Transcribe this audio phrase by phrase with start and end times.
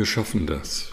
[0.00, 0.92] Wir schaffen das.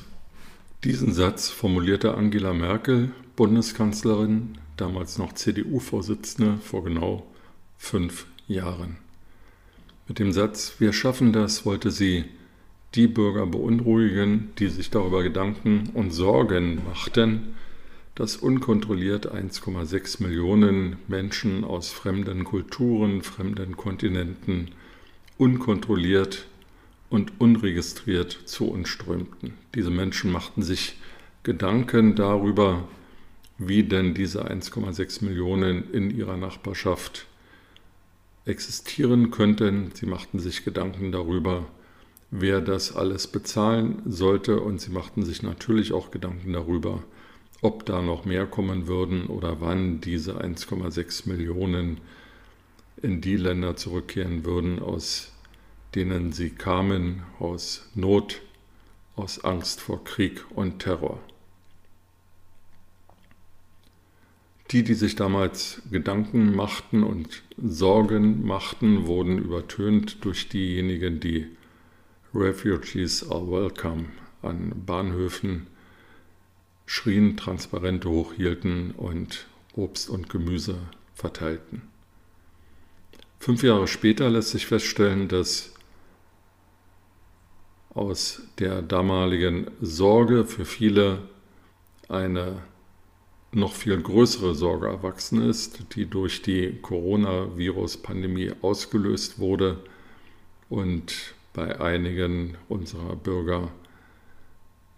[0.83, 7.25] Diesen Satz formulierte Angela Merkel, Bundeskanzlerin, damals noch CDU-Vorsitzende, vor genau
[7.77, 8.97] fünf Jahren.
[10.09, 12.25] Mit dem Satz Wir schaffen das wollte sie
[12.95, 17.55] die Bürger beunruhigen, die sich darüber Gedanken und Sorgen machten,
[18.13, 24.71] dass unkontrolliert 1,6 Millionen Menschen aus fremden Kulturen, fremden Kontinenten
[25.37, 26.45] unkontrolliert
[27.09, 29.53] und unregistriert zu uns strömten.
[29.75, 30.97] Diese Menschen machten sich
[31.43, 32.87] Gedanken darüber,
[33.57, 37.25] wie denn diese 1,6 Millionen in ihrer Nachbarschaft
[38.45, 39.91] existieren könnten.
[39.93, 41.65] Sie machten sich Gedanken darüber,
[42.31, 47.03] wer das alles bezahlen sollte und sie machten sich natürlich auch Gedanken darüber,
[47.61, 51.99] ob da noch mehr kommen würden oder wann diese 1,6 Millionen
[53.01, 55.31] in die Länder zurückkehren würden, aus
[55.97, 58.43] denen sie kamen aus Not,
[59.15, 61.19] aus Angst vor Krieg und Terror.
[64.69, 71.47] Die, die sich damals Gedanken machten und Sorgen machten, wurden übertönt durch diejenigen, die
[72.31, 74.05] Refugees are welcome
[74.43, 75.65] an Bahnhöfen
[76.85, 80.77] schrien, Transparente hochhielten und Obst und Gemüse
[81.15, 81.81] verteilten.
[83.39, 85.73] Fünf Jahre später lässt sich feststellen, dass
[87.97, 91.23] aus der damaligen Sorge für viele
[92.07, 92.61] eine
[93.51, 99.79] noch viel größere Sorge erwachsen ist, die durch die Coronavirus-Pandemie ausgelöst wurde
[100.69, 103.71] und bei einigen unserer Bürger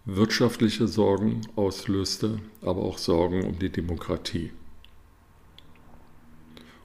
[0.04, 4.50] wirtschaftliche Sorgen auslöste, aber auch Sorgen um die Demokratie.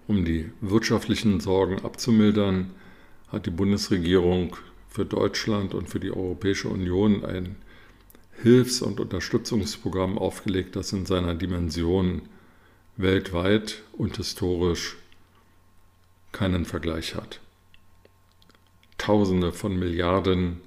[0.07, 2.71] Um die wirtschaftlichen Sorgen abzumildern,
[3.27, 4.55] hat die Bundesregierung
[4.95, 7.57] für Deutschland und für die Europäische Union ein
[8.41, 12.21] Hilfs- und Unterstützungsprogramm aufgelegt, das in seiner Dimension
[12.95, 14.95] weltweit und historisch
[16.31, 17.41] keinen Vergleich hat.
[18.97, 20.61] Tausende von Milliarden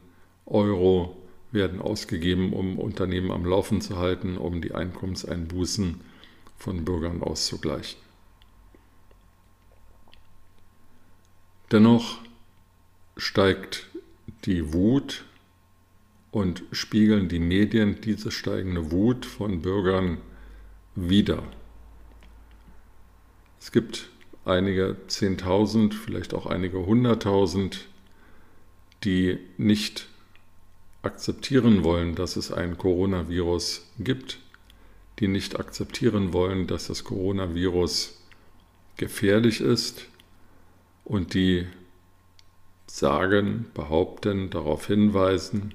[0.44, 1.16] Euro
[1.50, 6.02] werden ausgegeben, um Unternehmen am Laufen zu halten, um die Einkommenseinbußen
[6.58, 7.98] von Bürgern auszugleichen.
[11.72, 12.18] Dennoch
[13.16, 13.87] steigt
[14.44, 15.24] die Wut
[16.30, 20.18] und spiegeln die Medien diese steigende Wut von Bürgern
[20.94, 21.42] wider.
[23.60, 24.10] Es gibt
[24.44, 27.86] einige Zehntausend, vielleicht auch einige Hunderttausend,
[29.04, 30.08] die nicht
[31.02, 34.38] akzeptieren wollen, dass es ein Coronavirus gibt,
[35.18, 38.20] die nicht akzeptieren wollen, dass das Coronavirus
[38.96, 40.06] gefährlich ist
[41.04, 41.66] und die
[42.90, 45.74] sagen, behaupten, darauf hinweisen,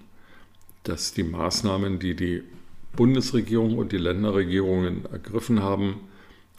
[0.83, 2.43] dass die Maßnahmen, die die
[2.95, 6.01] Bundesregierung und die Länderregierungen ergriffen haben,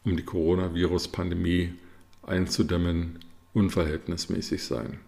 [0.05, 1.75] um die Coronavirus-Pandemie
[2.23, 3.21] einzudämmen,
[3.53, 4.99] unverhältnismäßig seien.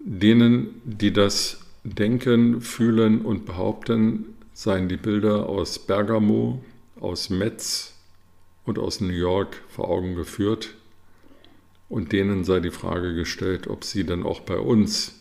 [0.00, 6.62] Denen, die das denken, fühlen und behaupten, seien die Bilder aus Bergamo,
[7.00, 7.94] aus Metz
[8.64, 10.74] und aus New York vor Augen geführt,
[11.92, 15.12] und denen sei die Frage gestellt, ob sie dann auch bei uns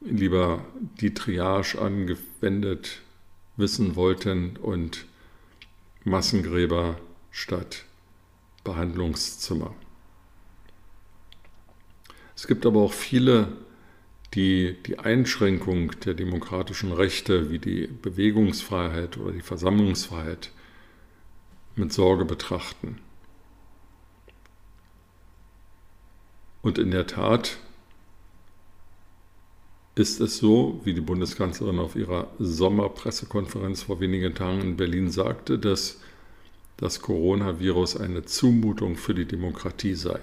[0.00, 0.64] lieber
[1.00, 3.00] die Triage angewendet
[3.56, 5.06] wissen wollten und
[6.04, 7.00] Massengräber
[7.32, 7.84] statt
[8.62, 9.74] Behandlungszimmer.
[12.36, 13.48] Es gibt aber auch viele,
[14.34, 20.52] die die Einschränkung der demokratischen Rechte wie die Bewegungsfreiheit oder die Versammlungsfreiheit
[21.74, 23.00] mit Sorge betrachten.
[26.66, 27.58] Und in der Tat
[29.94, 35.60] ist es so, wie die Bundeskanzlerin auf ihrer Sommerpressekonferenz vor wenigen Tagen in Berlin sagte,
[35.60, 36.00] dass
[36.76, 40.18] das Coronavirus eine Zumutung für die Demokratie sei.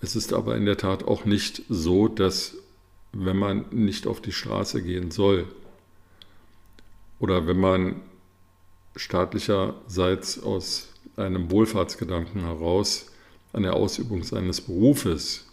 [0.00, 2.56] Es ist aber in der Tat auch nicht so, dass
[3.12, 5.46] wenn man nicht auf die Straße gehen soll
[7.18, 8.00] oder wenn man
[8.96, 13.10] staatlicherseits aus einem Wohlfahrtsgedanken heraus
[13.54, 15.46] an der Ausübung seines Berufes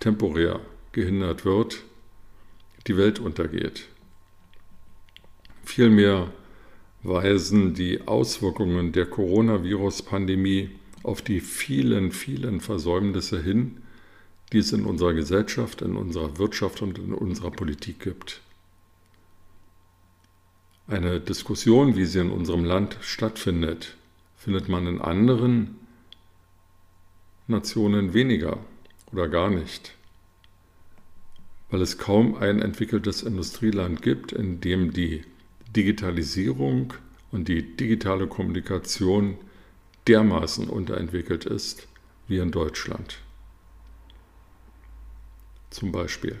[0.00, 0.60] temporär
[0.92, 1.82] gehindert wird,
[2.86, 3.88] die Welt untergeht.
[5.62, 6.32] Vielmehr
[7.02, 10.70] weisen die Auswirkungen der Coronavirus-Pandemie
[11.02, 13.82] auf die vielen, vielen Versäumnisse hin,
[14.52, 18.40] die es in unserer Gesellschaft, in unserer Wirtschaft und in unserer Politik gibt.
[20.86, 23.96] Eine Diskussion, wie sie in unserem Land stattfindet,
[24.36, 25.81] findet man in anderen
[27.46, 28.58] Nationen weniger
[29.12, 29.94] oder gar nicht,
[31.70, 35.22] weil es kaum ein entwickeltes Industrieland gibt, in dem die
[35.74, 36.94] Digitalisierung
[37.30, 39.38] und die digitale Kommunikation
[40.06, 41.88] dermaßen unterentwickelt ist
[42.28, 43.18] wie in Deutschland.
[45.70, 46.38] Zum Beispiel.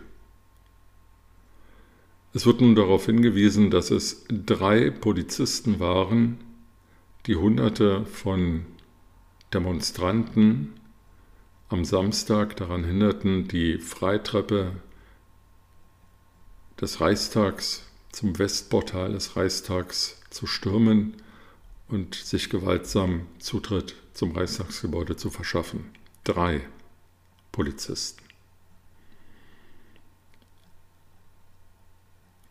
[2.34, 6.38] Es wird nun darauf hingewiesen, dass es drei Polizisten waren,
[7.26, 8.64] die Hunderte von
[9.52, 10.72] Demonstranten
[11.72, 14.72] am Samstag daran hinderten, die Freitreppe
[16.80, 21.16] des Reichstags zum Westportal des Reichstags zu stürmen
[21.88, 25.90] und sich gewaltsam Zutritt zum Reichstagsgebäude zu verschaffen.
[26.24, 26.60] Drei
[27.52, 28.22] Polizisten.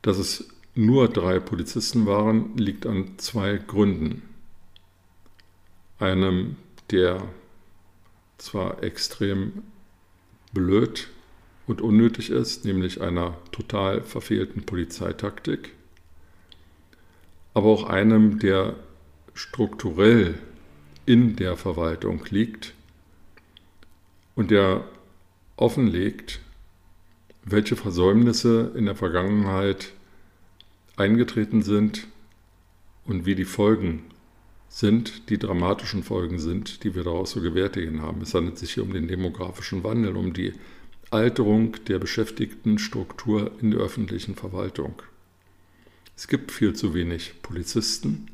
[0.02, 4.24] Dass es nur drei Polizisten waren, liegt an zwei Gründen.
[6.00, 6.56] Einem,
[6.90, 7.28] der
[8.42, 9.64] zwar extrem
[10.52, 11.10] blöd
[11.68, 15.74] und unnötig ist, nämlich einer total verfehlten Polizeitaktik,
[17.54, 18.76] aber auch einem, der
[19.34, 20.36] strukturell
[21.06, 22.74] in der Verwaltung liegt
[24.36, 24.84] und der
[25.56, 26.40] offenlegt,
[27.44, 29.94] welche Versäumnisse in der Vergangenheit
[30.96, 32.08] eingetreten sind
[33.06, 34.04] und wie die Folgen
[34.72, 38.22] sind, die dramatischen Folgen sind, die wir daraus zu gewärtigen haben.
[38.22, 40.54] Es handelt sich hier um den demografischen Wandel, um die
[41.12, 45.02] Alterung der Beschäftigtenstruktur in der öffentlichen Verwaltung.
[46.16, 48.28] Es gibt viel zu wenig Polizisten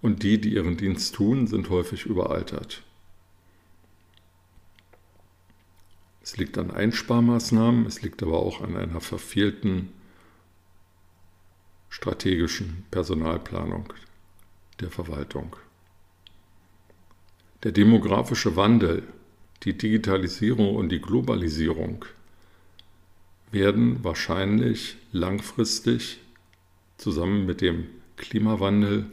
[0.00, 2.84] und die, die ihren Dienst tun, sind häufig überaltert.
[6.22, 9.88] Es liegt an Einsparmaßnahmen, es liegt aber auch an einer verfehlten
[11.88, 13.92] strategischen Personalplanung
[14.80, 15.56] der Verwaltung.
[17.62, 19.02] Der demografische Wandel,
[19.64, 22.04] die Digitalisierung und die Globalisierung
[23.50, 26.20] werden wahrscheinlich langfristig
[26.96, 27.86] zusammen mit dem
[28.16, 29.06] Klimawandel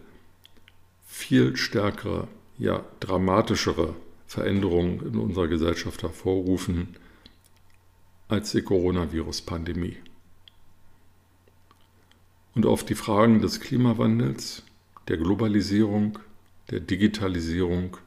[1.07, 2.27] viel stärkere,
[2.57, 3.95] ja dramatischere
[4.27, 6.95] Veränderungen in unserer Gesellschaft hervorrufen
[8.27, 9.97] als die Coronavirus-Pandemie.
[12.55, 14.63] Und auf die Fragen des Klimawandels
[15.07, 16.17] der Globalisierung,
[16.71, 17.97] der Digitalisierung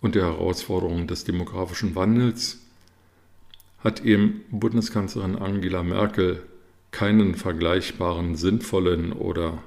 [0.00, 2.58] und der Herausforderungen des demografischen Wandels
[3.80, 6.42] hat eben Bundeskanzlerin Angela Merkel
[6.90, 9.62] keinen vergleichbaren sinnvollen oder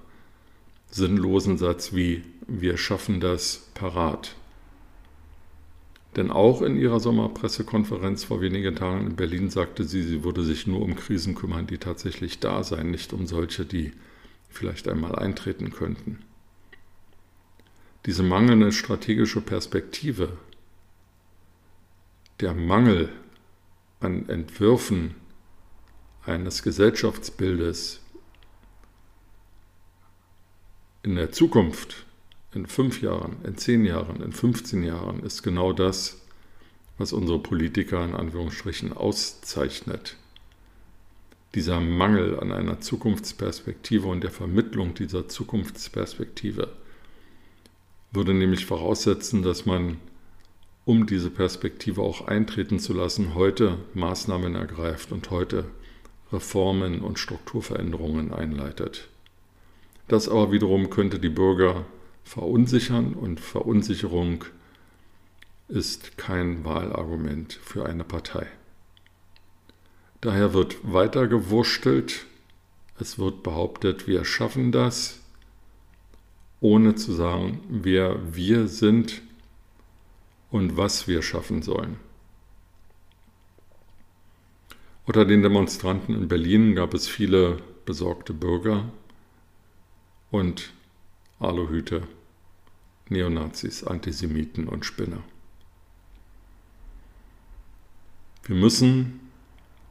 [0.89, 4.35] sinnlosen Satz wie wir schaffen das parat.
[6.15, 10.65] Denn auch in ihrer Sommerpressekonferenz vor wenigen Tagen in Berlin sagte sie, sie würde sich
[10.65, 13.91] nur um Krisen kümmern, die tatsächlich da seien, nicht um solche, die
[14.49, 16.17] vielleicht einmal eintreten könnten
[18.05, 20.37] diese mangelnde strategische Perspektive,
[22.39, 23.09] der Mangel
[23.99, 25.15] an Entwürfen
[26.25, 27.99] eines Gesellschaftsbildes
[31.03, 32.05] in der Zukunft,
[32.53, 36.21] in fünf Jahren, in zehn Jahren, in 15 Jahren, ist genau das,
[36.97, 40.17] was unsere Politiker in Anführungsstrichen auszeichnet.
[41.55, 46.69] Dieser Mangel an einer Zukunftsperspektive und der Vermittlung dieser Zukunftsperspektive
[48.11, 49.97] würde nämlich voraussetzen, dass man,
[50.85, 55.65] um diese Perspektive auch eintreten zu lassen, heute Maßnahmen ergreift und heute
[56.31, 59.07] Reformen und Strukturveränderungen einleitet.
[60.07, 61.85] Das aber wiederum könnte die Bürger
[62.23, 64.45] verunsichern und Verunsicherung
[65.67, 68.47] ist kein Wahlargument für eine Partei.
[70.21, 72.25] Daher wird weiter gewurschtelt,
[72.99, 75.18] es wird behauptet, wir schaffen das,
[76.61, 79.21] ohne zu sagen, wer wir sind
[80.51, 81.97] und was wir schaffen sollen.
[85.05, 88.91] Unter den Demonstranten in Berlin gab es viele besorgte Bürger
[90.29, 90.73] und
[91.39, 92.03] Aluhüte,
[93.07, 95.23] Neonazis, Antisemiten und Spinner.
[98.43, 99.19] Wir müssen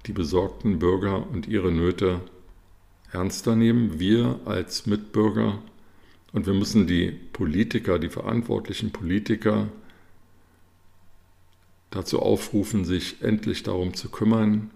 [0.06, 2.20] die besorgten Bürger und ihre Nöte
[3.12, 3.98] ernster nehmen.
[3.98, 5.58] Wir als Mitbürger
[6.32, 9.68] und wir müssen die Politiker, die verantwortlichen Politiker
[11.90, 14.70] dazu aufrufen, sich endlich darum zu kümmern,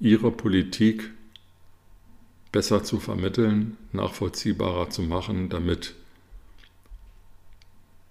[0.00, 1.10] ihre Politik
[2.50, 5.94] besser zu vermitteln, nachvollziehbarer zu machen, damit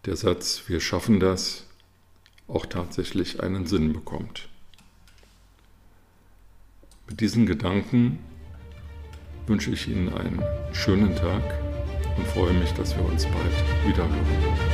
[0.05, 1.65] der Satz, wir schaffen das,
[2.47, 4.49] auch tatsächlich einen Sinn bekommt.
[7.07, 8.19] Mit diesen Gedanken
[9.47, 10.41] wünsche ich Ihnen einen
[10.73, 11.72] schönen Tag
[12.17, 14.72] und freue mich, dass wir uns bald wieder hören.